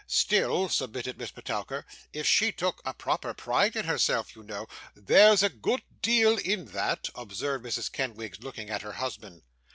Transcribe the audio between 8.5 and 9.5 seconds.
at her husband.